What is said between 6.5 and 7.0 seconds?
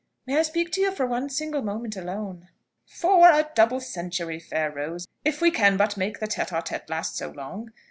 tête